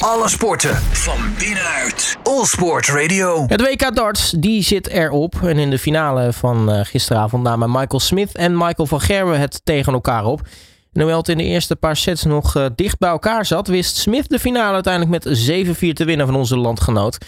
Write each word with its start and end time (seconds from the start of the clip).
Alle 0.00 0.28
sporten 0.28 0.76
van 0.76 1.18
binnenuit. 1.38 2.16
All 2.22 2.44
Sport 2.44 2.88
Radio. 2.88 3.44
Het 3.46 3.60
WK 3.60 3.94
darts, 3.94 4.30
die 4.30 4.62
zit 4.62 4.88
erop. 4.88 5.34
En 5.42 5.58
in 5.58 5.70
de 5.70 5.78
finale 5.78 6.32
van 6.32 6.74
uh, 6.74 6.80
gisteravond 6.82 7.42
namen 7.42 7.70
Michael 7.70 8.00
Smith 8.00 8.36
en 8.36 8.56
Michael 8.56 8.86
van 8.86 9.00
Gerwen 9.00 9.40
het 9.40 9.60
tegen 9.64 9.92
elkaar 9.92 10.24
op. 10.24 10.40
En 10.92 11.00
hoewel 11.00 11.18
het 11.18 11.28
in 11.28 11.36
de 11.36 11.44
eerste 11.44 11.76
paar 11.76 11.96
sets 11.96 12.24
nog 12.24 12.56
uh, 12.56 12.66
dicht 12.74 12.98
bij 12.98 13.10
elkaar 13.10 13.46
zat, 13.46 13.68
wist 13.68 13.96
Smith 13.96 14.28
de 14.28 14.38
finale 14.38 14.74
uiteindelijk 14.74 15.24
met 15.24 15.50
7-4 15.50 15.92
te 15.92 16.04
winnen 16.04 16.26
van 16.26 16.36
onze 16.36 16.56
landgenoot. 16.56 17.18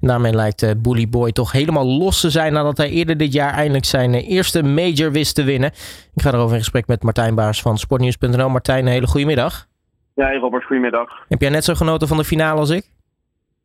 En 0.00 0.08
daarmee 0.08 0.34
lijkt 0.34 0.62
uh, 0.62 0.70
Bully 0.78 1.08
Boy 1.08 1.32
toch 1.32 1.52
helemaal 1.52 1.86
los 1.86 2.20
te 2.20 2.30
zijn 2.30 2.52
nadat 2.52 2.76
hij 2.76 2.90
eerder 2.90 3.16
dit 3.16 3.32
jaar 3.32 3.54
eindelijk 3.54 3.84
zijn 3.84 4.14
eerste 4.14 4.62
major 4.62 5.12
wist 5.12 5.34
te 5.34 5.42
winnen. 5.42 5.72
Ik 6.14 6.22
ga 6.22 6.32
erover 6.32 6.52
in 6.52 6.62
gesprek 6.62 6.86
met 6.86 7.02
Martijn 7.02 7.34
Baars 7.34 7.62
van 7.62 7.78
sportnieuws.nl. 7.78 8.48
Martijn, 8.48 8.86
een 8.86 8.92
hele 8.92 9.06
goede 9.06 9.26
middag. 9.26 9.70
Ja, 10.14 10.38
Robert, 10.38 10.64
goedemiddag. 10.64 11.24
Heb 11.28 11.40
jij 11.40 11.50
net 11.50 11.64
zo 11.64 11.74
genoten 11.74 12.08
van 12.08 12.16
de 12.16 12.24
finale 12.24 12.58
als 12.58 12.70
ik? 12.70 12.84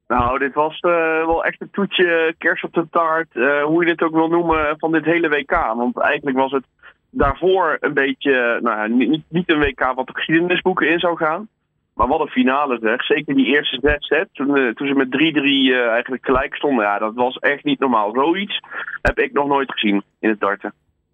Nou, 0.08 0.40
dit 0.40 0.54
was 0.54 0.82
uh, 0.82 0.92
wel 1.26 1.44
echt 1.44 1.62
een 1.62 1.70
toetje, 1.72 2.36
kers 2.38 2.64
op 2.64 2.74
de 2.74 2.88
taart, 2.92 3.28
uh, 3.34 3.64
hoe 3.64 3.86
je 3.86 3.92
het 3.92 4.02
ook 4.02 4.14
wil 4.14 4.28
noemen, 4.28 4.76
van 4.78 4.92
dit 4.92 5.06
hele 5.06 5.30
WK. 5.30 5.52
Want 5.76 6.00
eigenlijk 6.00 6.38
was 6.38 6.52
het 6.52 6.64
daarvoor 7.10 7.78
een 7.80 7.94
beetje, 7.94 8.60
nou 8.62 8.90
niet, 8.90 9.24
niet 9.30 9.52
een 9.52 9.60
WK 9.60 9.94
wat 9.96 10.08
de 10.08 10.14
geschiedenisboeken 10.14 10.90
in 10.90 11.00
zou 11.00 11.18
gaan. 11.18 11.48
Maar 11.94 12.08
wat 12.08 12.20
een 12.20 12.28
finale 12.28 12.78
zeg. 12.82 13.06
Zeker 13.06 13.36
die 13.36 13.46
eerste 13.46 13.80
zes 13.82 14.08
set, 14.08 14.28
toen, 14.34 14.58
uh, 14.58 14.74
toen 14.74 14.88
ze 14.88 14.94
met 14.94 15.12
3-3 15.12 15.92
eigenlijk 15.92 16.26
gelijk 16.26 16.56
stonden. 16.56 16.86
Ja, 16.86 17.00
dat 17.00 17.14
was 17.16 17.36
echt 17.36 17.64
niet 17.64 17.80
normaal. 17.80 18.12
Zoiets 18.14 18.60
heb 19.02 19.20
ik 19.20 19.34
nog 19.34 19.48
nooit 19.48 19.72
gezien 19.72 20.04
in 20.20 20.30
het 20.30 20.40
darten. 20.40 20.74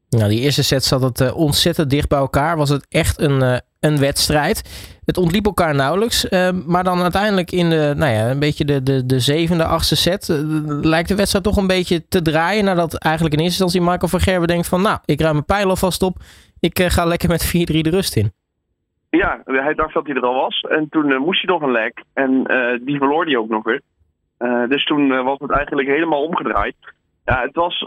Nou, 0.10 0.30
die 0.30 0.42
eerste 0.42 0.64
set 0.64 0.84
zat 0.84 1.02
het 1.02 1.34
ontzettend 1.34 1.90
dicht 1.90 2.10
bij 2.10 2.20
elkaar. 2.20 2.58
Was 2.58 2.70
het 2.70 2.88
echt 2.90 3.20
een, 3.20 3.62
een 3.80 4.00
wedstrijd. 4.00 4.93
Het 5.06 5.18
ontliep 5.18 5.46
elkaar 5.46 5.76
nauwelijks. 5.76 6.26
Uh, 6.30 6.50
maar 6.66 6.84
dan 6.84 7.02
uiteindelijk 7.02 7.52
in 7.52 7.70
de, 7.70 7.94
nou 7.98 8.12
ja, 8.12 8.30
een 8.30 8.40
beetje 8.40 8.66
de, 8.66 8.84
de, 8.84 9.06
de 9.06 9.20
zevende, 9.20 9.66
achtste 9.66 9.96
set... 9.96 10.28
lijkt 10.82 11.08
de 11.08 11.16
wedstrijd 11.16 11.46
toch 11.46 11.58
een 11.58 11.68
beetje 11.68 12.08
te 12.08 12.22
draaien... 12.22 12.66
nadat 12.66 12.98
eigenlijk 12.98 13.36
in 13.36 13.42
eerste 13.42 13.64
instantie 13.64 13.92
Michael 13.92 14.12
van 14.12 14.20
Gerwen 14.20 14.48
denkt 14.48 14.70
van... 14.70 14.82
nou, 14.82 14.98
ik 15.06 15.22
ruim 15.22 15.34
mijn 15.34 15.46
pijl 15.46 15.70
alvast 15.70 16.02
op. 16.02 16.16
Ik 16.60 16.80
ga 16.80 17.06
lekker 17.06 17.30
met 17.30 17.48
4-3 17.48 17.52
de 17.52 17.90
rust 17.90 18.16
in. 18.16 18.32
Ja, 19.10 19.42
hij 19.46 19.74
dacht 19.74 19.94
dat 19.94 20.06
hij 20.06 20.16
er 20.16 20.26
al 20.26 20.42
was. 20.42 20.62
En 20.62 20.88
toen 20.90 21.18
moest 21.18 21.42
hij 21.42 21.54
nog 21.54 21.62
een 21.62 21.72
lek. 21.72 22.04
En 22.14 22.44
die 22.86 22.98
verloor 22.98 23.26
hij 23.26 23.38
ook 23.38 23.50
nog 23.50 23.64
weer. 23.64 23.82
dus 24.68 24.86
toen 24.86 25.24
was 25.24 25.40
het 25.40 25.52
eigenlijk 25.52 25.88
helemaal 25.88 26.24
omgedraaid. 26.24 26.76
Ja, 27.26 27.42
het 27.42 27.56
was 27.56 27.86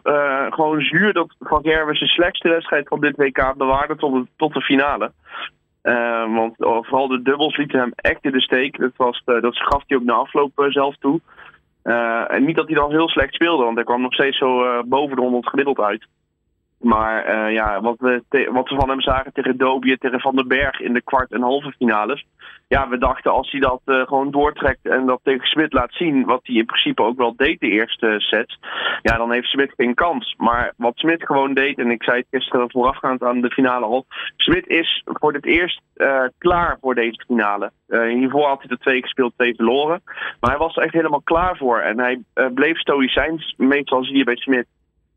gewoon 0.50 0.80
zuur 0.80 1.12
dat 1.12 1.34
Van 1.38 1.62
Gerwen 1.62 1.96
zijn 1.96 2.10
slechtste 2.10 2.48
wedstrijd 2.48 2.88
van 2.88 3.00
dit 3.00 3.16
WK 3.16 3.54
bewaarde 3.56 3.96
tot 3.96 4.12
de, 4.12 4.26
tot 4.36 4.54
de 4.54 4.60
finale. 4.60 5.12
Uh, 5.86 6.34
want 6.34 6.54
vooral 6.58 7.08
de 7.08 7.22
dubbels 7.22 7.56
lieten 7.56 7.78
hem 7.78 7.92
echt 7.96 8.24
in 8.24 8.32
de 8.32 8.40
steek. 8.40 8.78
Dat, 8.78 8.92
was, 8.96 9.22
uh, 9.26 9.42
dat 9.42 9.56
gaf 9.56 9.82
hij 9.86 9.96
ook 9.96 10.04
na 10.04 10.12
afloop 10.12 10.66
zelf 10.68 10.96
toe. 10.96 11.20
en 12.28 12.44
niet 12.44 12.56
dat 12.56 12.66
hij 12.66 12.74
dan 12.74 12.90
heel 12.90 13.08
slecht 13.08 13.34
speelde, 13.34 13.64
want 13.64 13.76
hij 13.76 13.84
kwam 13.84 14.00
nog 14.00 14.12
steeds 14.12 14.38
zo 14.38 14.82
boven 14.84 15.16
de 15.16 15.22
100 15.22 15.48
gemiddeld 15.48 15.80
uit. 15.80 16.06
Maar 16.80 17.28
uh, 17.28 17.54
ja, 17.54 17.80
wat 17.80 17.96
we, 17.98 18.22
wat 18.50 18.68
we 18.68 18.74
van 18.74 18.88
hem 18.88 19.00
zagen 19.00 19.32
tegen 19.32 19.56
Dobie, 19.56 19.98
tegen 19.98 20.20
Van 20.20 20.36
den 20.36 20.48
Berg 20.48 20.80
in 20.80 20.92
de 20.92 21.02
kwart- 21.02 21.32
en 21.32 21.42
halve 21.42 21.72
finales. 21.72 22.26
Ja, 22.68 22.88
we 22.88 22.98
dachten 22.98 23.32
als 23.32 23.50
hij 23.50 23.60
dat 23.60 23.80
uh, 23.84 24.06
gewoon 24.06 24.30
doortrekt 24.30 24.86
en 24.88 25.06
dat 25.06 25.20
tegen 25.22 25.46
Smit 25.46 25.72
laat 25.72 25.92
zien, 25.92 26.24
wat 26.24 26.40
hij 26.42 26.54
in 26.54 26.64
principe 26.64 27.02
ook 27.02 27.16
wel 27.16 27.36
deed 27.36 27.60
de 27.60 27.68
eerste 27.68 28.14
set. 28.18 28.58
Ja, 29.02 29.16
dan 29.16 29.32
heeft 29.32 29.46
Smit 29.46 29.72
geen 29.76 29.94
kans. 29.94 30.34
Maar 30.38 30.72
wat 30.76 30.96
Smit 30.96 31.26
gewoon 31.26 31.54
deed, 31.54 31.78
en 31.78 31.90
ik 31.90 32.02
zei 32.02 32.18
het 32.18 32.26
gisteren 32.30 32.70
voorafgaand 32.70 33.22
aan 33.22 33.40
de 33.40 33.50
finale 33.50 33.84
al. 33.84 34.06
Smit 34.36 34.66
is 34.66 35.02
voor 35.04 35.32
het 35.32 35.46
eerst 35.46 35.80
uh, 35.96 36.22
klaar 36.38 36.78
voor 36.80 36.94
deze 36.94 37.24
finale. 37.26 37.70
hiervoor 37.88 38.46
had 38.46 38.62
hij 38.62 38.70
er 38.70 38.78
twee 38.78 39.02
gespeeld, 39.02 39.32
twee 39.36 39.54
verloren. 39.54 40.02
Maar 40.40 40.50
hij 40.50 40.58
was 40.58 40.76
er 40.76 40.82
echt 40.82 40.92
helemaal 40.92 41.22
klaar 41.22 41.56
voor. 41.56 41.78
En 41.78 41.98
hij 41.98 42.22
bleef 42.54 42.78
stoïcijns. 42.78 43.54
Meestal 43.56 44.04
zie 44.04 44.16
je 44.16 44.24
bij 44.24 44.36
Smit 44.36 44.66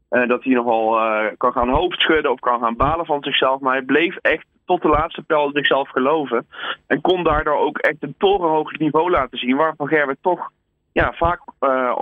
uh, 0.10 0.28
dat 0.28 0.44
hij 0.44 0.54
nogal 0.54 1.00
uh, 1.00 1.26
kan 1.38 1.52
gaan 1.52 1.70
hoofdschudden 1.70 2.32
of 2.32 2.40
kan 2.40 2.60
gaan 2.60 2.76
balen 2.76 3.06
van 3.06 3.24
zichzelf. 3.24 3.60
Maar 3.60 3.74
hij 3.74 3.86
bleef 3.86 4.16
echt 4.16 4.46
tot 4.66 4.82
de 4.82 4.88
laatste 4.88 5.22
pijl 5.22 5.50
zichzelf 5.54 5.90
geloven. 5.90 6.48
En 6.88 7.02
kon 7.02 7.24
daardoor 7.24 7.58
ook 7.58 7.78
echt 7.78 7.98
een 8.00 8.16
torenhoog 8.18 8.78
niveau 8.78 9.10
laten 9.10 9.38
zien. 9.38 9.56
Waar 9.56 9.74
Van 9.78 9.88
Gerwen 9.88 10.18
toch 10.22 10.52
ja, 10.92 11.14
vaak 11.14 11.42
uh, 11.60 11.94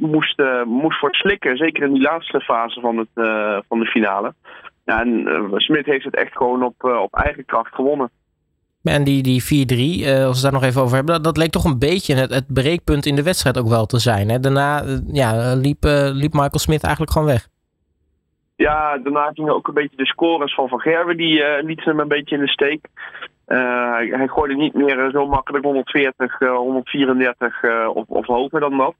moest, 0.00 0.42
moest 0.64 0.98
voor 0.98 1.14
slikken. 1.14 1.56
Zeker 1.56 1.82
in 1.82 1.92
die 1.92 2.02
laatste 2.02 2.40
fase 2.40 2.80
van, 2.80 2.96
het, 2.96 3.08
van 3.68 3.78
de 3.78 3.86
finale. 3.86 4.34
Ja, 4.84 5.00
en 5.00 5.50
Smit 5.54 5.86
heeft 5.86 6.04
het 6.04 6.16
echt 6.16 6.36
gewoon 6.36 6.64
op, 6.64 6.84
op 6.84 7.14
eigen 7.14 7.44
kracht 7.44 7.74
gewonnen. 7.74 8.10
En 8.82 9.04
die, 9.04 9.22
die 9.22 9.42
4-3, 9.42 9.46
uh, 9.46 10.24
als 10.24 10.36
we 10.36 10.42
daar 10.42 10.52
nog 10.52 10.62
even 10.62 10.82
over 10.82 10.96
hebben, 10.96 11.14
dat, 11.14 11.24
dat 11.24 11.36
leek 11.36 11.50
toch 11.50 11.64
een 11.64 11.78
beetje 11.78 12.14
het, 12.14 12.34
het 12.34 12.52
breekpunt 12.52 13.06
in 13.06 13.16
de 13.16 13.22
wedstrijd 13.22 13.58
ook 13.58 13.68
wel 13.68 13.86
te 13.86 13.98
zijn. 13.98 14.28
Hè? 14.28 14.40
Daarna 14.40 14.84
ja, 15.12 15.54
liep, 15.54 15.84
liep 16.12 16.32
Michael 16.32 16.58
Smith 16.58 16.82
eigenlijk 16.82 17.12
gewoon 17.12 17.28
weg. 17.28 17.48
Ja, 18.60 18.98
daarna 18.98 19.30
gingen 19.32 19.54
ook 19.54 19.68
een 19.68 19.74
beetje 19.74 19.96
de 19.96 20.06
scores 20.06 20.54
van 20.54 20.68
Van 20.68 20.80
Gerwen, 20.80 21.16
die 21.16 21.62
lieten 21.62 21.84
hem 21.84 22.00
een 22.00 22.08
beetje 22.08 22.36
in 22.36 22.42
de 22.42 22.48
steek. 22.48 22.86
Hij, 23.46 24.06
hij, 24.06 24.28
gooide 24.28 24.54
niet 24.54 24.74
meer 24.74 25.10
zo 25.10 25.26
makkelijk 25.26 25.64
140, 25.64 26.38
134 26.38 27.64
of, 27.88 28.04
of 28.08 28.26
hoger 28.26 28.60
dan 28.60 28.76
dat. 28.76 28.94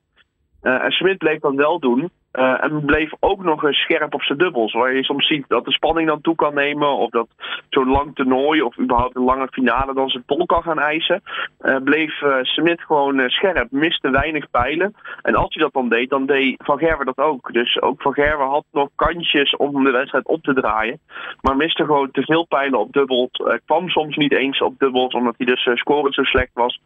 En 0.62 0.90
Smit 0.90 1.18
bleef 1.18 1.40
dat 1.40 1.54
wel 1.54 1.78
doen. 1.78 2.10
Uh, 2.32 2.64
en 2.64 2.84
bleef 2.84 3.12
ook 3.20 3.42
nog 3.42 3.64
eens 3.64 3.78
scherp 3.78 4.14
op 4.14 4.22
zijn 4.22 4.38
dubbels. 4.38 4.72
Waar 4.72 4.94
je 4.94 5.04
soms 5.04 5.26
ziet 5.26 5.44
dat 5.48 5.64
de 5.64 5.72
spanning 5.72 6.08
dan 6.08 6.20
toe 6.20 6.34
kan 6.34 6.54
nemen. 6.54 6.88
Of 6.88 7.10
dat 7.10 7.28
zo'n 7.68 7.88
lang 7.88 8.14
toernooi 8.14 8.62
of 8.62 8.78
überhaupt 8.78 9.16
een 9.16 9.24
lange 9.24 9.48
finale 9.50 9.94
dan 9.94 10.08
zijn 10.08 10.22
tol 10.26 10.46
kan 10.46 10.62
gaan 10.62 10.78
eisen. 10.78 11.22
Uh, 11.60 11.76
bleef 11.76 12.20
uh, 12.22 12.36
Smit 12.42 12.80
gewoon 12.80 13.30
scherp. 13.30 13.70
Miste 13.70 14.10
weinig 14.10 14.50
pijlen. 14.50 14.94
En 15.22 15.34
als 15.34 15.54
hij 15.54 15.62
dat 15.62 15.72
dan 15.72 15.88
deed, 15.88 16.10
dan 16.10 16.26
deed 16.26 16.54
Van 16.64 16.78
Gerwen 16.78 17.06
dat 17.06 17.18
ook. 17.18 17.52
Dus 17.52 17.80
ook 17.80 18.02
Van 18.02 18.12
Gerwen 18.12 18.48
had 18.48 18.64
nog 18.72 18.88
kansjes 18.94 19.56
om 19.56 19.84
de 19.84 19.90
wedstrijd 19.90 20.26
op 20.26 20.42
te 20.42 20.54
draaien. 20.54 20.98
Maar 21.40 21.56
miste 21.56 21.84
gewoon 21.84 22.10
te 22.10 22.22
veel 22.22 22.46
pijlen 22.46 22.78
op 22.78 22.92
dubbels. 22.92 23.30
kwam 23.66 23.88
soms 23.88 24.16
niet 24.16 24.32
eens 24.32 24.60
op 24.60 24.78
dubbels, 24.78 25.14
omdat 25.14 25.34
hij 25.36 25.46
dus 25.46 25.68
scorend 25.74 26.14
zo 26.14 26.22
slecht 26.22 26.50
was. 26.54 26.80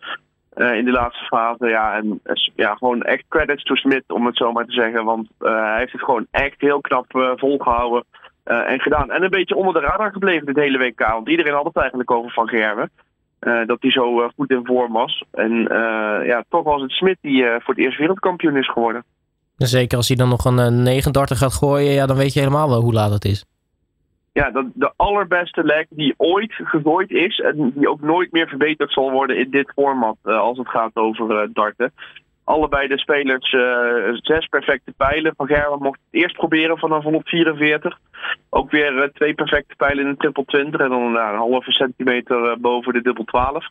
Uh, 0.56 0.75
in 0.75 0.84
de 0.84 0.91
laatste 0.91 1.25
fase. 1.25 1.69
Ja, 1.69 1.97
en 1.97 2.20
ja, 2.54 2.75
gewoon 2.75 3.03
echt 3.03 3.25
credits 3.28 3.62
to 3.62 3.75
Smit, 3.75 4.04
om 4.06 4.26
het 4.26 4.37
zo 4.37 4.53
maar 4.53 4.65
te 4.65 4.72
zeggen. 4.72 5.04
Want 5.04 5.28
uh, 5.41 5.48
hij 5.48 5.78
heeft 5.78 5.92
het 5.92 6.04
gewoon 6.04 6.26
echt 6.31 6.54
heel 6.60 6.81
knap 6.81 7.34
volgehouden 7.37 8.04
en 8.44 8.81
gedaan. 8.81 9.10
En 9.10 9.22
een 9.22 9.31
beetje 9.31 9.56
onder 9.56 9.72
de 9.72 9.81
radar 9.81 10.12
gebleven 10.12 10.47
dit 10.47 10.56
hele 10.56 10.78
WK. 10.78 10.98
Want 10.98 11.28
iedereen 11.28 11.54
had 11.54 11.65
het 11.65 11.76
eigenlijk 11.76 12.10
over 12.10 12.31
Van 12.31 12.48
Gerwen. 12.48 12.91
dat 13.66 13.76
hij 13.81 13.91
zo 13.91 14.28
goed 14.37 14.50
in 14.50 14.65
vorm 14.65 14.92
was. 14.92 15.25
En 15.32 15.53
ja, 16.25 16.44
toch 16.48 16.65
was 16.65 16.82
het 16.82 16.91
Smit 16.91 17.19
die 17.21 17.44
voor 17.44 17.75
het 17.75 17.84
eerst 17.84 17.98
wereldkampioen 17.98 18.56
is 18.56 18.71
geworden. 18.71 19.04
Zeker 19.56 19.97
als 19.97 20.09
hij 20.09 20.16
dan 20.16 20.28
nog 20.28 20.44
een 20.44 20.82
39 20.82 21.38
gaat 21.38 21.54
gooien, 21.54 21.92
ja, 21.92 22.06
dan 22.06 22.16
weet 22.16 22.32
je 22.32 22.41
helemaal 22.41 22.69
wel 22.69 22.81
hoe 22.81 22.92
laat 22.92 23.12
het 23.12 23.25
is 23.25 23.44
ja, 24.34 24.50
dat 24.50 24.67
de 24.75 24.93
allerbeste 24.97 25.65
lek 25.65 25.87
die 25.91 26.15
ooit 26.17 26.53
gegooid 26.53 27.11
is. 27.11 27.39
En 27.39 27.72
die 27.75 27.89
ook 27.89 28.00
nooit 28.00 28.33
meer 28.33 28.49
verbeterd 28.49 28.93
zal 28.93 29.11
worden 29.11 29.39
in 29.39 29.50
dit 29.50 29.72
format. 29.75 30.17
Uh, 30.25 30.39
als 30.39 30.59
het 30.59 30.69
gaat 30.69 30.97
over 30.97 31.31
uh, 31.31 31.49
darten. 31.53 31.93
Allebei 32.45 32.89
de 32.89 32.99
spelers 32.99 33.53
uh, 33.53 33.62
zes 34.12 34.47
perfecte 34.47 34.93
pijlen. 34.97 35.34
Van 35.37 35.47
Gerwen 35.47 35.83
mocht 35.83 36.00
het 36.11 36.22
eerst 36.22 36.37
proberen 36.37 36.78
vanaf 36.78 37.03
144. 37.03 37.99
Ook 38.50 38.71
weer 38.71 39.11
twee 39.12 39.34
perfecte 39.34 39.75
pijlen 39.77 40.05
in 40.05 40.11
de 40.11 40.17
triple 40.17 40.45
20. 40.45 40.81
En 40.81 40.89
dan 40.89 41.03
een 41.03 41.37
halve 41.37 41.72
centimeter 41.72 42.61
boven 42.61 42.93
de 42.93 43.03
dubbel 43.03 43.25
12. 43.25 43.66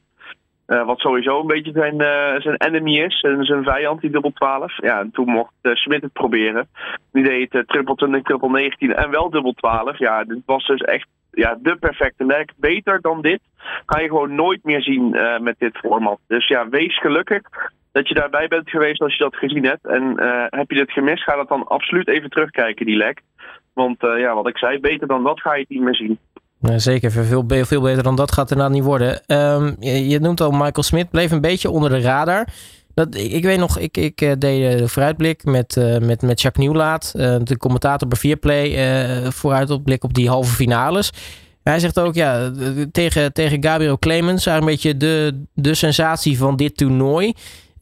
Uh, 0.67 0.85
wat 0.85 0.99
sowieso 0.99 1.39
een 1.39 1.47
beetje 1.47 1.71
zijn, 1.71 1.93
uh, 1.93 2.41
zijn 2.41 2.55
enemy 2.57 2.99
is, 2.99 3.21
en 3.21 3.43
zijn 3.43 3.63
vijand, 3.63 4.01
die 4.01 4.09
dubbel 4.09 4.31
12. 4.31 4.81
Ja, 4.81 4.99
en 4.99 5.11
toen 5.11 5.29
mocht 5.29 5.53
uh, 5.61 5.75
Smit 5.75 6.01
het 6.01 6.13
proberen. 6.13 6.67
Die 7.11 7.23
deed 7.23 7.53
het 7.53 7.67
triple 7.67 7.95
20, 7.95 8.21
triple 8.21 8.49
19 8.49 8.95
en 8.95 9.09
wel 9.09 9.29
dubbel 9.29 9.53
12. 9.53 9.97
Ja, 9.97 10.23
dit 10.23 10.41
was 10.45 10.65
dus 10.65 10.81
echt 10.81 11.07
ja, 11.31 11.57
de 11.61 11.75
perfecte 11.75 12.25
lek. 12.25 12.51
Beter 12.55 13.01
dan 13.01 13.21
dit 13.21 13.39
kan 13.85 14.01
je 14.01 14.07
gewoon 14.07 14.35
nooit 14.35 14.63
meer 14.63 14.81
zien 14.81 15.09
met 15.41 15.55
dit 15.57 15.77
format. 15.77 16.19
Dus 16.27 16.47
ja, 16.47 16.69
wees 16.69 16.99
gelukkig 16.99 17.41
dat 17.91 18.07
je 18.07 18.13
daarbij 18.13 18.47
bent 18.47 18.69
geweest 18.69 19.01
als 19.01 19.15
je 19.17 19.23
dat 19.23 19.35
gezien 19.35 19.65
hebt. 19.65 19.85
En 19.85 20.19
heb 20.49 20.69
je 20.71 20.77
dit 20.77 20.91
gemist, 20.91 21.23
ga 21.23 21.35
dat 21.35 21.47
dan 21.47 21.67
absoluut 21.67 22.07
even 22.07 22.29
terugkijken, 22.29 22.85
die 22.85 22.97
lek. 22.97 23.21
Want 23.73 23.97
ja, 23.99 24.35
wat 24.35 24.47
ik 24.47 24.57
zei, 24.57 24.79
beter 24.79 25.07
dan 25.07 25.23
dat 25.23 25.41
ga 25.41 25.53
je 25.53 25.59
het 25.59 25.69
niet 25.69 25.81
meer 25.81 25.95
zien. 25.95 26.19
Ja, 26.67 26.79
zeker, 26.79 27.11
veel, 27.11 27.45
veel 27.47 27.81
beter 27.81 28.03
dan 28.03 28.15
dat 28.15 28.31
gaat 28.31 28.49
het 28.49 28.57
nou 28.57 28.71
niet 28.71 28.83
worden. 28.83 29.21
Um, 29.27 29.75
je, 29.79 30.19
noemt 30.19 30.41
al 30.41 30.51
Michael 30.51 30.83
Smit, 30.83 31.09
bleef 31.09 31.31
een 31.31 31.41
beetje 31.41 31.69
onder 31.69 31.89
de 31.89 32.01
radar. 32.01 32.47
Dat, 32.93 33.15
ik 33.15 33.43
weet 33.43 33.59
nog, 33.59 33.77
ik, 33.79 33.97
ik 33.97 34.17
deed 34.17 34.77
de 34.77 34.87
vooruitblik 34.87 35.43
met, 35.43 35.75
uh, 35.75 35.97
met, 35.97 36.21
met 36.21 36.41
Jacques 36.41 36.65
Nieuwlaat, 36.65 37.11
de 37.43 37.57
commentator 37.57 38.07
bij 38.07 38.17
Viaplay, 38.17 38.67
uh, 39.23 39.29
vooruitblik 39.29 40.03
op 40.03 40.13
die 40.13 40.29
halve 40.29 40.53
finales. 40.53 41.11
Hij 41.63 41.79
zegt 41.79 41.99
ook, 41.99 42.15
ja, 42.15 42.51
tegen, 42.91 43.33
tegen 43.33 43.63
Gabriel 43.63 43.99
Clemens, 43.99 44.45
een 44.45 44.65
beetje 44.65 44.97
de, 44.97 45.43
de 45.53 45.73
sensatie 45.73 46.37
van 46.37 46.55
dit 46.55 46.77
toernooi. 46.77 47.33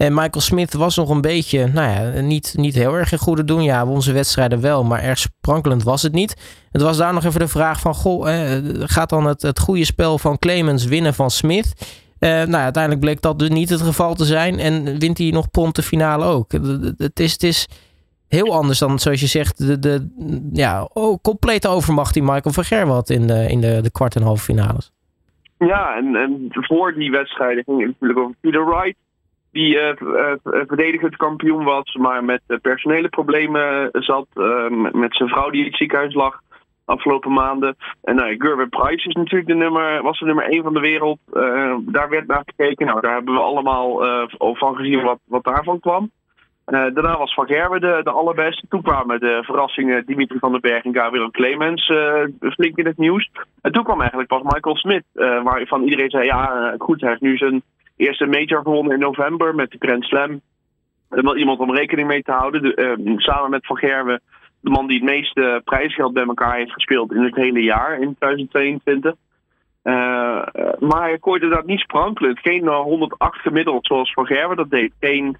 En 0.02 0.14
Michael 0.14 0.42
Smith 0.42 0.74
was 0.74 0.96
nog 0.96 1.10
een 1.10 1.22
beetje, 1.22 1.68
nou 1.68 1.90
ja, 1.90 2.22
niet, 2.22 2.54
niet 2.58 2.76
heel 2.76 2.94
erg 2.94 3.12
in 3.12 3.18
goede 3.18 3.44
doen. 3.44 3.64
Ja, 3.64 3.86
onze 3.86 4.14
wedstrijden 4.14 4.62
wel, 4.62 4.84
maar 4.84 5.04
erg 5.04 5.18
sprankelend 5.18 5.84
was 5.84 6.02
het 6.02 6.14
niet. 6.14 6.64
Het 6.72 6.82
was 6.82 6.98
daar 6.98 7.14
nog 7.14 7.24
even 7.24 7.40
de 7.40 7.48
vraag 7.48 7.80
van, 7.80 7.94
goh, 7.94 8.30
eh, 8.30 8.64
gaat 8.80 9.10
dan 9.10 9.26
het, 9.26 9.42
het 9.42 9.60
goede 9.60 9.86
spel 9.86 10.18
van 10.18 10.40
Clemens 10.40 10.86
winnen 10.86 11.14
van 11.14 11.30
Smith? 11.30 12.00
nou, 12.20 12.54
uiteindelijk 12.54 13.04
bleek 13.04 13.22
dat 13.22 13.40
dus 13.40 13.50
niet 13.50 13.70
het 13.70 13.82
geval 13.82 14.16
te 14.16 14.26
zijn. 14.26 14.60
En 14.60 15.00
wint 15.00 15.18
hij 15.18 15.30
nog 15.30 15.52
prompt 15.52 15.76
de 15.76 15.82
finale 15.82 16.26
ook. 16.26 16.52
Het 16.98 17.20
is, 17.20 17.32
het 17.32 17.44
is 17.44 17.68
heel 18.28 18.54
anders 18.54 18.80
dan, 18.80 19.00
zoals 19.00 19.20
je 19.20 19.28
zegt, 19.28 19.58
de, 19.58 19.80
de 19.80 20.10
ja, 20.54 20.90
oh, 20.94 21.18
complete 21.22 21.68
overmacht 21.68 22.14
die 22.14 22.24
Michael 22.24 22.54
van 22.54 22.64
Gerwen 22.64 22.94
had 22.94 23.10
in 23.10 23.28
de, 23.28 23.48
in 23.50 23.62
de, 23.62 23.82
de 23.82 23.92
kwart- 23.92 24.16
en 24.16 24.22
halve 24.22 24.44
finales. 24.44 24.92
Ja, 25.58 25.96
en, 25.96 26.16
en 26.16 26.48
voor 26.50 26.94
die 26.94 27.12
wedstrijden 27.12 27.64
ging 27.64 27.80
het 27.80 27.88
natuurlijk 27.88 28.20
over 28.20 28.36
Peter 28.42 28.66
Wright. 28.66 28.98
Die 29.52 29.76
uh, 29.76 29.94
uh, 30.00 30.34
verdedigend 30.44 31.16
kampioen 31.16 31.64
was, 31.64 31.96
maar 31.96 32.24
met 32.24 32.42
personele 32.62 33.10
problemen 33.10 33.90
zat. 33.92 34.28
met 34.92 35.16
zijn 35.16 35.30
vrouw 35.30 35.50
die 35.50 35.60
in 35.60 35.68
het 35.68 35.78
ziekenhuis 35.78 36.14
lag 36.14 36.42
afgelopen 36.86 37.34
maanden. 37.34 37.76
En 38.04 38.16
nou, 38.16 38.36
Gerben 38.38 38.70
Price 38.70 39.08
is 39.08 39.16
natuurlijk 39.16 39.48
de 39.48 39.56
nummer, 39.56 40.02
was 40.02 40.20
de 40.20 40.26
nummer 40.26 40.44
1 40.44 40.64
van 40.64 40.74
de 40.74 40.80
wereld. 40.80 41.20
daar 41.82 42.10
werd 42.10 42.28
naar 42.28 42.44
gekeken. 42.46 42.86
Nou, 42.86 43.02
daar 43.02 43.14
hebben 43.14 43.34
we 43.34 43.40
allemaal 43.40 43.98
van 44.38 44.76
gezien 44.76 45.02
wat, 45.02 45.20
wat 45.26 45.44
daarvan 45.44 45.80
kwam. 45.80 46.12
Daarna 46.66 47.18
was 47.18 47.34
Van 47.34 47.48
Gerwen 47.48 47.82
de, 47.82 48.00
de 48.04 48.12
allerbeste. 48.12 48.68
Toen 48.70 48.82
kwamen 48.82 49.20
de 49.20 49.40
verrassingen 49.44 50.06
Dimitri 50.06 50.40
van 50.40 50.52
den 50.52 50.62
Berg 50.62 50.84
en 50.84 50.94
Gabriel 50.94 51.32
Clemens 51.32 51.92
flink 52.40 52.78
in 52.78 52.86
het 52.86 52.98
nieuws. 52.98 53.30
En 53.62 53.72
toen 53.72 53.84
kwam 53.84 54.00
eigenlijk 54.00 54.30
pas 54.30 54.42
Michael 54.42 54.76
Smith, 54.76 55.04
uh, 55.14 55.44
waarvan 55.44 55.84
iedereen 55.84 56.10
zei: 56.10 56.26
ja, 56.26 56.76
goed, 56.78 57.02
hij 57.02 57.10
heeft 57.10 57.22
nu 57.22 57.38
zijn 57.38 57.64
eerste 58.02 58.26
major 58.26 58.62
gewonnen 58.62 58.94
in 58.94 59.00
november 59.00 59.56
met 59.56 59.72
de 59.72 59.78
Grand 59.80 60.04
Slam. 60.04 60.42
En 61.10 61.24
wel 61.24 61.38
iemand 61.38 61.60
om 61.60 61.76
rekening 61.76 62.08
mee 62.08 62.22
te 62.22 62.32
houden. 62.32 62.62
De, 62.62 63.14
samen 63.18 63.50
met 63.50 63.66
Van 63.66 63.78
Gerwen, 63.78 64.22
de 64.62 64.70
man 64.70 64.88
die 64.88 65.00
het 65.00 65.10
meeste 65.10 65.62
prijsgeld 65.64 66.14
bij 66.14 66.26
elkaar 66.26 66.56
heeft 66.56 66.72
gespeeld 66.72 67.12
in 67.12 67.24
het 67.24 67.36
hele 67.36 67.64
jaar 67.64 68.00
in 68.00 68.16
2022. 68.20 69.14
maar 70.80 71.02
hij 71.02 71.18
gooide 71.22 71.48
dat 71.48 71.66
niet 71.66 71.80
sprankelend. 71.80 72.40
Geen 72.40 72.68
108 72.68 73.40
gemiddeld 73.40 73.86
zoals 73.86 74.14
Van 74.14 74.26
Gerwen 74.26 74.58
dat 74.58 74.70
deed. 74.70 74.94
Geen 75.00 75.38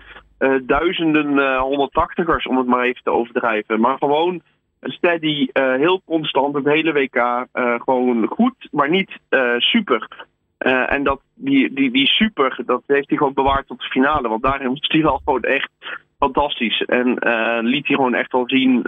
duizenden 0.62 1.32
uh, 1.38 1.64
180ers, 1.64 2.44
om 2.50 2.58
het 2.58 2.68
maar 2.68 2.84
even 2.84 3.04
te 3.04 3.12
overdrijven. 3.12 3.80
Maar 3.80 3.98
gewoon 3.98 4.42
steady, 4.82 5.48
heel 5.54 6.02
constant, 6.06 6.56
het 6.56 6.66
hele 6.66 6.94
WK. 6.94 7.48
gewoon 7.84 8.28
goed, 8.28 8.68
maar 8.72 8.90
niet 8.90 9.12
super. 9.58 10.30
En 10.64 11.04
dat, 11.04 11.22
die, 11.36 11.74
die, 11.74 11.92
die 11.92 12.08
super, 12.08 12.60
dat 12.66 12.84
heeft 12.88 13.10
hij 13.10 13.18
gewoon 13.18 13.34
bewaard 13.34 13.68
tot 13.68 13.80
de 13.80 13.90
finale. 13.90 14.28
Want 14.28 14.44
daarin 14.44 14.70
was 14.70 14.80
hij 14.82 15.02
wel 15.02 15.22
gewoon 15.24 15.44
echt 15.44 15.72
fantastisch. 16.20 16.82
En 16.82 17.18
liet 17.62 17.88
hij 17.88 17.96
gewoon 17.96 18.14
echt 18.14 18.32
wel 18.32 18.44
zien 18.46 18.86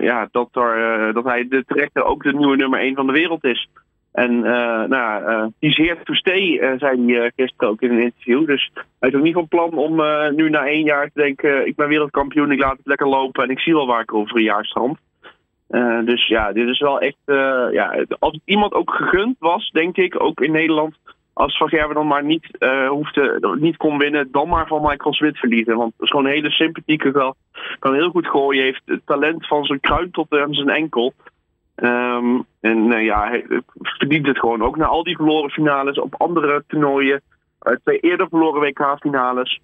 ja, 0.00 0.28
dat, 0.30 0.48
er, 0.52 1.12
dat 1.12 1.24
hij 1.24 1.48
de 1.48 1.64
terechte 1.66 2.02
ook 2.02 2.22
de 2.22 2.32
nieuwe 2.32 2.56
nummer 2.56 2.80
1 2.80 2.94
van 2.94 3.06
de 3.06 3.12
wereld 3.12 3.44
is. 3.44 3.68
En 4.12 4.40
nou 4.40 4.88
ja, 4.88 5.50
is 5.58 5.76
here 5.76 5.98
to 6.04 6.14
stay, 6.14 6.76
zei 6.78 7.12
hij 7.12 7.32
gisteren 7.36 7.68
ook 7.68 7.80
in 7.80 7.90
een 7.90 8.02
interview. 8.02 8.46
Dus 8.46 8.70
hij 9.00 9.08
is 9.08 9.14
ook 9.14 9.22
niet 9.22 9.34
van 9.34 9.48
plan 9.48 9.72
om 9.72 10.02
nu 10.34 10.50
na 10.50 10.66
één 10.66 10.84
jaar 10.84 11.06
te 11.06 11.20
denken... 11.20 11.66
ik 11.66 11.76
ben 11.76 11.88
wereldkampioen, 11.88 12.52
ik 12.52 12.60
laat 12.60 12.76
het 12.76 12.86
lekker 12.86 13.08
lopen... 13.08 13.44
en 13.44 13.50
ik 13.50 13.60
zie 13.60 13.74
wel 13.74 13.86
waar 13.86 14.00
ik 14.00 14.14
over 14.14 14.36
een 14.36 14.42
jaar 14.42 14.64
strand. 14.64 14.98
Dus 16.04 16.26
ja, 16.26 16.52
dit 16.52 16.68
is 16.68 16.78
wel 16.78 17.00
echt... 17.00 17.16
ja, 17.72 18.04
als 18.18 18.38
iemand 18.44 18.72
ook 18.72 18.90
gegund 18.90 19.36
was, 19.38 19.70
denk 19.70 19.96
ik, 19.96 20.22
ook 20.22 20.40
in 20.40 20.52
Nederland... 20.52 20.96
als 21.32 21.56
Van 21.56 21.68
Gerwen 21.68 21.94
dan 21.94 22.06
maar 22.06 22.24
niet, 22.24 22.66
hoefde, 22.88 23.56
niet 23.60 23.76
kon 23.76 23.98
winnen... 23.98 24.28
dan 24.30 24.48
maar 24.48 24.66
van 24.66 24.82
Michael 24.82 25.14
Smit 25.14 25.38
verliezen. 25.38 25.76
Want 25.76 25.92
het 25.92 26.02
is 26.02 26.10
gewoon 26.10 26.24
een 26.24 26.32
hele 26.32 26.50
sympathieke 26.50 27.10
wel. 27.10 27.34
Kan 27.78 27.94
heel 27.94 28.10
goed 28.10 28.26
gooien, 28.26 28.62
heeft 28.62 28.82
het 28.84 29.06
talent 29.06 29.46
van 29.46 29.64
zijn 29.64 29.80
kruin 29.80 30.10
tot 30.10 30.32
aan 30.32 30.54
zijn 30.54 30.68
enkel... 30.68 31.12
Um, 31.76 32.44
en 32.60 32.92
uh, 32.92 33.04
ja, 33.04 33.28
hij 33.28 33.46
verdient 33.80 34.26
het 34.26 34.38
gewoon 34.38 34.62
ook 34.62 34.76
na 34.76 34.84
al 34.84 35.02
die 35.02 35.16
verloren 35.16 35.50
finales 35.50 35.98
op 35.98 36.14
andere 36.20 36.64
toernooien. 36.66 37.20
Uh, 37.62 37.76
twee 37.84 37.98
eerder 37.98 38.28
verloren 38.28 38.60
WK-finales. 38.60 39.60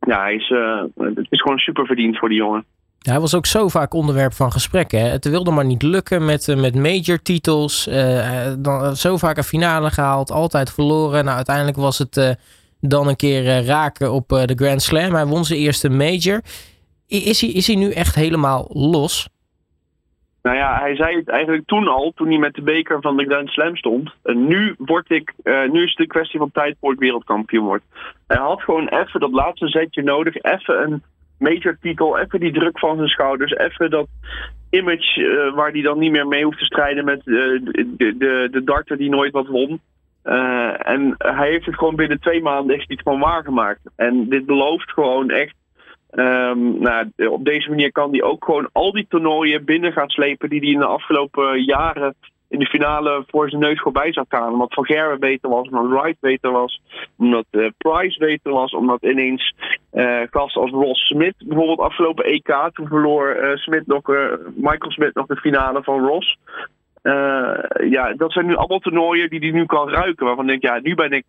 Ja, 0.00 0.20
hij 0.20 0.34
is, 0.34 0.50
uh, 0.50 0.82
het 0.96 1.26
is 1.30 1.40
gewoon 1.40 1.58
super 1.58 1.86
verdiend 1.86 2.18
voor 2.18 2.28
die 2.28 2.38
jongen. 2.38 2.64
Hij 3.00 3.20
was 3.20 3.34
ook 3.34 3.46
zo 3.46 3.68
vaak 3.68 3.94
onderwerp 3.94 4.32
van 4.32 4.52
gesprekken. 4.52 5.10
Het 5.10 5.28
wilde 5.28 5.50
maar 5.50 5.64
niet 5.64 5.82
lukken 5.82 6.24
met, 6.24 6.54
met 6.56 6.74
major 6.74 7.22
titels. 7.22 7.88
dan, 8.58 8.96
zo 8.96 9.16
vaak 9.16 9.36
een 9.36 9.44
finale 9.44 9.90
gehaald, 9.90 10.30
altijd 10.30 10.72
verloren. 10.72 11.24
Nou, 11.24 11.36
uiteindelijk 11.36 11.76
was 11.76 11.98
het 11.98 12.38
dan 12.80 13.08
een 13.08 13.16
keer 13.16 13.64
raken 13.64 14.12
op 14.12 14.28
de 14.28 14.54
Grand 14.56 14.82
Slam. 14.82 15.14
Hij 15.14 15.26
won 15.26 15.44
zijn 15.44 15.58
eerste 15.58 15.90
major. 15.90 16.40
Is 17.06 17.40
hij, 17.40 17.50
is 17.50 17.66
hij 17.66 17.76
nu 17.76 17.90
echt 17.90 18.14
helemaal 18.14 18.70
los? 18.72 19.28
Nou 20.42 20.56
ja, 20.56 20.78
hij 20.78 20.96
zei 20.96 21.16
het 21.16 21.28
eigenlijk 21.28 21.66
toen 21.66 21.88
al, 21.88 22.12
toen 22.14 22.28
hij 22.28 22.38
met 22.38 22.54
de 22.54 22.62
beker 22.62 23.00
van 23.00 23.16
de 23.16 23.24
Grand 23.24 23.48
Slam 23.48 23.76
stond. 23.76 24.10
Nu, 24.22 24.74
word 24.78 25.10
ik, 25.10 25.32
nu 25.44 25.82
is 25.82 25.90
het 25.90 26.00
een 26.00 26.06
kwestie 26.06 26.38
van 26.38 26.50
tijd 26.52 26.76
voor 26.80 26.92
ik 26.92 26.98
wereldkampioen 26.98 27.64
word. 27.64 27.82
Hij 28.26 28.36
had 28.36 28.62
gewoon 28.62 28.88
even 28.88 29.20
dat 29.20 29.32
laatste 29.32 29.68
zetje 29.68 30.02
nodig. 30.02 30.42
Even 30.42 30.82
een 30.82 31.02
major 31.40 31.78
titel, 31.80 32.18
even 32.18 32.40
die 32.40 32.52
druk 32.52 32.78
van 32.78 32.96
zijn 32.96 33.08
schouders. 33.08 33.52
Even 33.52 33.90
dat 33.90 34.08
image 34.70 35.20
uh, 35.20 35.54
waar 35.54 35.70
hij 35.70 35.82
dan 35.82 35.98
niet 35.98 36.10
meer 36.10 36.26
mee 36.26 36.44
hoeft 36.44 36.58
te 36.58 36.64
strijden 36.64 37.04
met 37.04 37.20
uh, 37.24 37.60
de, 37.64 38.16
de, 38.18 38.48
de 38.50 38.64
darter 38.64 38.96
die 38.96 39.10
nooit 39.10 39.32
wat 39.32 39.46
won. 39.46 39.80
en 40.22 41.14
hij 41.18 41.48
heeft 41.48 41.66
het 41.66 41.78
gewoon 41.78 41.96
binnen 41.96 42.20
twee 42.20 42.42
maanden 42.42 42.76
echt 42.76 42.90
iets 42.90 43.02
van 43.02 43.18
waargemaakt. 43.18 43.80
En 43.96 44.28
dit 44.28 44.46
belooft 44.46 44.90
gewoon 44.90 45.30
echt 45.30 45.54
Um, 46.12 46.78
nou, 46.80 47.10
op 47.16 47.44
deze 47.44 47.68
manier 47.68 47.92
kan 47.92 48.10
hij 48.10 48.22
ook 48.22 48.44
gewoon 48.44 48.68
al 48.72 48.92
die 48.92 49.06
toernooien 49.08 49.64
binnen 49.64 49.92
gaan 49.92 50.08
slepen 50.08 50.48
die 50.48 50.60
hij 50.60 50.68
in 50.68 50.78
de 50.78 50.86
afgelopen 50.86 51.62
jaren 51.64 52.14
in 52.50 52.58
de 52.58 52.66
finale 52.66 53.24
voor 53.26 53.48
zijn 53.48 53.60
neus 53.60 53.80
voorbij 53.80 54.12
zag 54.12 54.24
gaan. 54.28 54.52
Omdat 54.52 54.74
Van 54.74 54.84
Gerwen 54.84 55.20
beter 55.20 55.50
was, 55.50 55.68
omdat 55.68 55.88
Wright 55.88 56.20
beter 56.20 56.50
was, 56.50 56.82
omdat 57.16 57.46
uh, 57.50 57.66
Price 57.78 58.18
beter 58.18 58.52
was, 58.52 58.72
omdat 58.72 59.02
ineens 59.02 59.54
uh, 59.92 60.32
als 60.32 60.70
Ross 60.70 61.06
Smith 61.06 61.34
bijvoorbeeld 61.38 61.78
afgelopen 61.78 62.24
EK, 62.24 62.70
toen 62.72 62.86
verloor 62.86 63.36
uh, 63.36 63.56
Smith 63.56 63.86
nog, 63.86 64.02
Michael 64.54 64.90
Smith 64.90 65.14
nog 65.14 65.26
de 65.26 65.36
finale 65.36 65.82
van 65.82 66.06
Ross. 66.06 66.38
ja, 67.90 68.12
dat 68.16 68.32
zijn 68.32 68.46
nu 68.46 68.54
allemaal 68.54 68.78
toernooien 68.78 69.30
die 69.30 69.40
hij 69.40 69.50
nu 69.50 69.66
kan 69.66 69.88
ruiken, 69.88 70.26
waarvan 70.26 70.46
denk 70.46 70.62
ik, 70.62 70.68
ja, 70.68 70.80
nu 70.82 70.94
ben 70.94 71.12
ik 71.12 71.24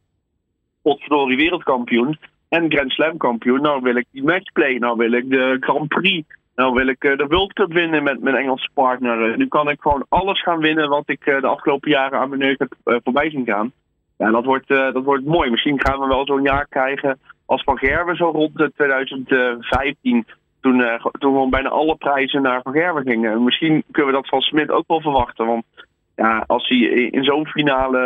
potverdorie 0.82 1.38
wereldkampioen 1.38 2.18
en 2.50 2.72
Grand 2.72 2.92
Slam 2.92 3.18
kampioen. 3.18 3.62
Nou 3.62 3.82
wil 3.82 3.96
ik 3.96 4.06
die 4.12 4.24
matchplay, 4.24 4.76
nou 4.78 4.98
wil 4.98 5.12
ik 5.12 5.30
de 5.30 5.58
Grand 5.60 5.88
Prix. 5.88 6.28
Nou 6.56 6.74
wil 6.74 6.88
ik 6.88 7.03
eh, 7.03 7.18
de 7.18 7.27
World 7.27 7.53
Cup 7.53 7.74
winnen 7.74 8.03
met 8.03 8.21
mijn 8.21 8.36
Engelse 8.36 8.69
partner. 8.74 9.38
Nu 9.38 9.48
kan 9.48 9.69
ik 9.69 9.81
gewoon 9.81 10.06
alles 10.09 10.42
gaan 10.42 10.59
winnen 10.59 10.89
wat 10.89 11.09
ik 11.09 11.25
eh, 11.25 11.42
de 11.42 11.48
afgelopen 11.48 11.89
jaren 11.89 12.19
aan 12.19 12.30
mijn 12.30 12.42
neus 12.42 12.56
heb 12.57 12.75
eh, 12.83 12.95
voorbij 13.03 13.30
zien 13.30 13.45
gaan. 13.45 13.71
Ja, 14.18 14.31
dat 14.31 14.45
wordt, 14.45 14.68
dat 14.68 15.03
wordt 15.03 15.25
mooi. 15.25 15.50
Misschien 15.50 15.80
gaan 15.80 16.00
we 16.00 16.07
wel 16.07 16.25
zo'n 16.25 16.44
jaar 16.44 16.68
krijgen 16.68 17.19
als 17.45 17.63
Van 17.63 17.77
Gerwen 17.77 18.15
zo 18.15 18.30
rond 18.30 18.69
2015. 18.75 20.25
Toen, 20.62 20.84
toen 21.01 21.34
gewoon 21.34 21.50
bijna 21.50 21.70
alle 21.70 21.96
prijzen 21.96 22.41
naar 22.41 22.62
Van 22.62 22.74
Gerwen 22.74 23.03
gingen. 23.03 23.43
Misschien 23.43 23.84
kunnen 23.91 24.12
we 24.12 24.17
dat 24.17 24.29
van 24.29 24.41
Smit 24.41 24.72
ook 24.72 24.88
wel 24.88 25.01
verwachten. 25.01 25.46
Want 25.46 25.63
ja, 26.15 26.43
als 26.48 26.67
hij 26.67 26.77
in 26.77 27.24
zo'n 27.24 27.48
finale 27.48 28.00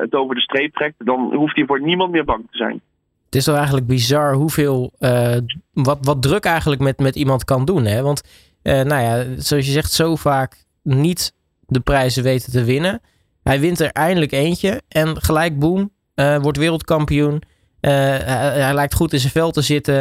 het 0.00 0.14
over 0.14 0.34
de 0.34 0.40
streep 0.40 0.74
trekt, 0.74 0.94
dan 0.98 1.34
hoeft 1.34 1.56
hij 1.56 1.66
voor 1.66 1.80
niemand 1.80 2.10
meer 2.10 2.24
bang 2.24 2.46
te 2.50 2.56
zijn 2.56 2.80
het 3.28 3.36
is 3.36 3.44
toch 3.44 3.56
eigenlijk 3.56 3.86
bizar 3.86 4.34
hoeveel, 4.34 4.92
uh, 4.98 5.36
wat, 5.72 5.98
wat 6.02 6.22
druk 6.22 6.44
eigenlijk 6.44 6.80
met, 6.80 6.98
met 6.98 7.16
iemand 7.16 7.44
kan 7.44 7.64
doen. 7.64 7.84
Hè? 7.84 8.02
Want, 8.02 8.22
uh, 8.62 8.82
nou 8.82 9.02
ja, 9.02 9.24
zoals 9.36 9.66
je 9.66 9.72
zegt, 9.72 9.92
zo 9.92 10.16
vaak 10.16 10.64
niet 10.82 11.34
de 11.66 11.80
prijzen 11.80 12.22
weten 12.22 12.52
te 12.52 12.64
winnen. 12.64 13.00
Hij 13.42 13.60
wint 13.60 13.80
er 13.80 13.90
eindelijk 13.90 14.32
eentje 14.32 14.82
en 14.88 15.22
gelijk 15.22 15.58
boem, 15.58 15.90
uh, 16.14 16.38
wordt 16.38 16.58
wereldkampioen. 16.58 17.42
Hij, 17.80 18.18
hij, 18.60 18.74
lijkt 18.74 18.94
goed 18.94 19.12
in 19.12 19.18
zijn 19.18 19.32
vel 19.32 19.50
te 19.50 19.62
zitten. 19.62 19.94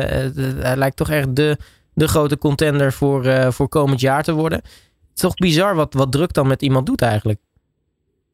hij 0.62 0.76
lijkt 0.76 0.96
toch 0.96 1.10
echt 1.10 1.36
de, 1.36 1.58
de 1.94 2.08
grote 2.08 2.38
contender 2.38 2.94
voor, 2.94 3.54
voor 3.54 3.70
komend 3.70 4.00
jaar 4.00 4.24
te 4.24 4.34
worden. 4.34 4.62
Toch 5.14 5.34
bizar 5.34 5.76
wat, 5.76 5.94
wat 5.94 6.12
druk 6.12 6.34
dan 6.34 6.48
met 6.48 6.62
iemand 6.62 6.86
doet 6.86 7.02
eigenlijk. 7.02 7.40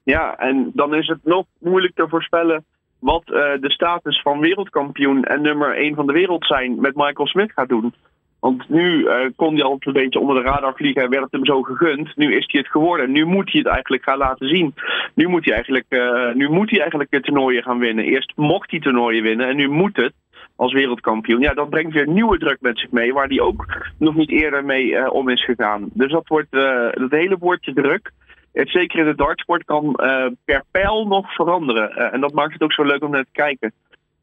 Ja, 0.04 0.36
en 0.38 0.72
dan 0.74 0.96
is 0.96 1.08
het 1.08 1.20
nog 1.24 1.46
moeilijk 1.60 1.96
te 1.96 2.06
voorspellen 2.10 2.66
wat 3.04 3.24
uh, 3.26 3.34
de 3.60 3.72
status 3.72 4.22
van 4.22 4.40
wereldkampioen 4.40 5.24
en 5.24 5.42
nummer 5.42 5.76
1 5.76 5.96
van 5.96 6.08
de 6.08 6.14
wereld 6.14 6.46
zijn 6.46 6.82
met 6.82 6.96
Michael 6.96 7.28
Smith 7.28 7.52
gaat 7.52 7.70
doen. 7.70 7.94
Want 8.40 8.70
nu 8.70 9.00
uh, 9.00 9.16
kon 9.36 9.54
hij 9.54 9.64
al 9.64 9.78
een 9.80 9.94
beetje 9.94 10.20
onder 10.20 10.36
de 10.36 10.50
radar 10.50 10.74
vliegen 10.76 11.02
en 11.02 11.10
werd 11.10 11.24
het 11.24 11.32
hem 11.32 11.46
zo 11.46 11.62
gegund. 11.62 12.16
Nu 12.16 12.36
is 12.36 12.46
hij 12.48 12.62
het 12.62 12.72
geworden. 12.72 13.12
Nu 13.12 13.26
moet 13.26 13.52
hij 13.52 13.62
het 13.62 13.72
eigenlijk 13.72 14.04
gaan 14.04 14.18
laten 14.18 14.48
zien. 14.48 14.74
Nu 15.16 15.28
moet 15.28 15.46
hij 15.46 15.54
eigenlijk, 15.54 15.86
uh, 15.90 16.34
nu 16.34 16.50
moet 16.50 16.70
hij 16.70 16.80
eigenlijk 16.80 17.12
de 17.12 17.22
toernooien 17.22 17.64
gaan 17.64 17.80
winnen. 17.80 18.06
Eerst 18.06 18.32
mocht 18.36 18.72
hij 18.72 18.80
toernooien 18.80 19.24
winnen 19.24 19.48
en 19.48 19.56
nu 19.56 19.70
moet 19.70 19.96
het 19.96 20.14
als 20.56 20.74
wereldkampioen. 20.74 21.42
Ja, 21.42 21.54
dat 21.54 21.70
brengt 21.70 21.94
weer 21.94 22.08
nieuwe 22.08 22.38
druk 22.38 22.58
met 22.62 22.80
zich 22.80 22.92
mee, 22.92 23.14
waar 23.14 23.28
hij 23.28 23.40
ook 23.40 23.66
nog 23.98 24.16
niet 24.16 24.30
eerder 24.30 24.66
mee 24.66 25.12
om 25.12 25.30
is 25.30 25.46
gegaan. 25.46 25.90
Dus 25.94 26.12
dat 26.12 26.28
wordt 26.28 26.52
dat 26.52 27.12
hele 27.12 27.38
woordje 27.40 27.74
druk 27.74 28.12
het, 28.12 28.12
zeker 28.54 29.00
in 29.00 29.06
de 29.06 29.16
dartsport 29.16 29.64
kan 29.64 30.00
uh, 30.04 30.26
per 30.46 30.64
pijl 30.72 31.08
nog 31.08 31.34
veranderen. 31.34 31.92
Uh, 31.98 32.14
en 32.14 32.22
dat 32.22 32.34
maakt 32.34 32.54
het 32.54 32.62
ook 32.62 32.74
zo 32.74 32.84
leuk 32.84 33.04
om 33.04 33.12
naar 33.12 33.24
te 33.24 33.30
kijken. 33.32 33.74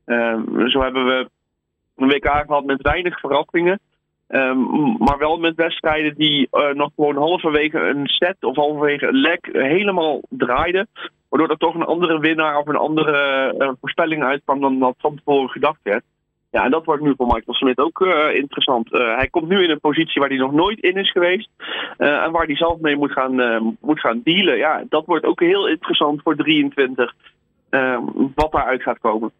Uh, 0.07 0.67
zo 0.67 0.83
hebben 0.83 1.07
we 1.07 1.31
een 1.97 2.09
WK 2.09 2.27
gehad 2.27 2.65
met 2.65 2.83
weinig 2.83 3.21
verrassingen. 3.21 3.81
maar 4.99 5.19
wel 5.19 5.39
met 5.39 5.55
wedstrijden 5.55 6.15
die 6.15 6.49
nog 6.75 6.91
gewoon 6.95 7.17
halverwege 7.17 7.79
een 7.79 8.07
set 8.07 8.37
of 8.41 8.57
halverwege 8.57 9.07
een 9.07 9.21
lek 9.21 9.49
helemaal 9.53 10.21
draaiden. 10.29 10.89
Waardoor 11.29 11.51
er 11.51 11.57
toch 11.57 11.75
een 11.75 11.83
andere 11.83 12.19
winnaar 12.19 12.59
of 12.59 12.67
een 12.67 12.77
andere 12.77 13.77
voorspelling 13.81 14.23
uitkwam 14.23 14.61
dan 14.61 14.79
dat 14.79 14.95
van 14.99 15.17
tevoren 15.17 15.51
gedacht 15.51 15.81
werd. 15.83 16.05
Ja, 16.51 16.65
en 16.65 16.71
dat 16.71 16.85
wordt 16.85 17.03
nu 17.03 17.15
voor 17.17 17.27
Michael 17.27 17.55
Smith 17.55 17.79
ook 17.79 18.01
interessant. 18.35 18.91
hij 18.91 19.29
komt 19.31 19.49
nu 19.49 19.63
in 19.63 19.71
een 19.71 19.81
positie 19.81 20.21
waar 20.21 20.31
hij 20.31 20.39
nog 20.39 20.53
nooit 20.53 20.81
in 20.81 20.95
is 20.97 21.11
geweest. 21.11 21.49
en 21.97 22.31
waar 22.31 22.47
hij 22.47 22.57
zelf 22.57 22.79
mee 22.81 22.97
moet 22.97 23.13
gaan, 23.13 23.63
moet 23.81 24.01
gaan 24.01 24.21
dealen. 24.25 24.57
Ja, 24.57 24.85
dat 24.89 25.07
wordt 25.07 25.25
ook 25.25 25.41
heel 25.41 25.69
interessant 25.69 26.23
voor 26.23 26.37
23. 26.37 27.15
wat 28.35 28.53
daaruit 28.53 28.83
gaat 28.83 28.99
komen. 28.99 29.33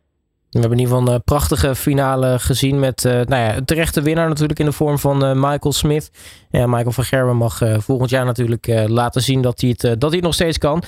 We 0.51 0.59
hebben 0.59 0.79
in 0.79 0.85
ieder 0.85 0.99
geval 0.99 1.15
een 1.15 1.23
prachtige 1.23 1.75
finale 1.75 2.39
gezien 2.39 2.79
met 2.79 3.03
nou 3.03 3.43
ja, 3.43 3.61
terechte 3.65 4.03
winnaar 4.03 4.29
natuurlijk 4.29 4.59
in 4.59 4.65
de 4.65 4.73
vorm 4.73 4.99
van 4.99 5.41
Michael 5.41 5.73
Smith. 5.73 6.11
Ja, 6.51 6.67
Michael 6.67 6.93
van 6.93 7.05
Gerwen 7.05 7.37
mag 7.37 7.59
volgend 7.79 8.11
jaar 8.11 8.25
natuurlijk 8.25 8.67
laten 8.87 9.21
zien 9.21 9.43
dat 9.43 9.61
hij, 9.61 9.75
het, 9.77 10.01
dat 10.01 10.13
hij 10.13 10.21
nog 10.21 10.35
steeds 10.35 10.59
kan. 10.59 10.83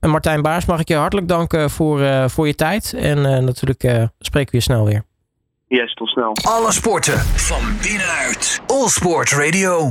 Martijn 0.00 0.42
Baars, 0.42 0.66
mag 0.66 0.80
ik 0.80 0.88
je 0.88 0.94
hartelijk 0.94 1.28
danken 1.28 1.70
voor, 1.70 2.30
voor 2.30 2.46
je 2.46 2.54
tijd. 2.54 2.94
En 2.98 3.44
natuurlijk 3.44 4.08
spreken 4.18 4.50
we 4.50 4.56
je 4.56 4.62
snel 4.62 4.84
weer. 4.84 5.10
Yes, 5.72 5.94
tot 5.94 6.08
snel. 6.08 6.36
Alle 6.42 6.72
sporten 6.72 7.18
van 7.18 7.76
binnenuit. 7.82 8.60
All 8.66 8.88
Sport 8.88 9.30
Radio. 9.30 9.90